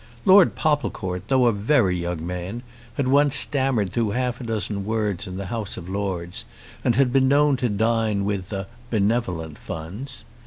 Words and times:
Lord 0.25 0.55
Popplecourt, 0.55 1.27
though 1.27 1.45
a 1.45 1.51
very 1.51 1.95
young 1.95 2.25
man, 2.25 2.63
had 2.95 3.07
once 3.07 3.35
stammered 3.35 3.93
through 3.93 4.09
half 4.17 4.41
a 4.41 4.43
dozen 4.43 4.83
words 4.83 5.27
in 5.27 5.37
the 5.37 5.45
House 5.45 5.77
of 5.77 5.87
Lords, 5.87 6.43
and 6.83 6.95
had 6.95 7.13
been 7.13 7.27
known 7.27 7.55
to 7.57 7.69
dine 7.69 8.25
with 8.25 8.49
the 8.49 8.65
"Benevolent 8.89 9.59
Funds." 9.59 10.23